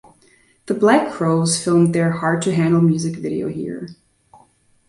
The 0.65 0.73
Black 0.73 1.11
Crowes 1.13 1.63
filmed 1.63 1.93
their 1.93 2.09
"Hard 2.09 2.41
to 2.41 2.55
Handle" 2.55 2.81
music 2.81 3.17
video 3.17 3.49
here. 3.49 3.89